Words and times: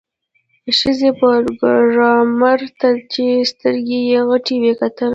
ښځې 0.77 1.09
پروګرامر 1.19 2.59
ته 2.79 2.89
چې 3.11 3.25
سترګې 3.51 3.99
یې 4.09 4.19
غټې 4.29 4.55
وې 4.61 4.71
وکتل 4.79 5.09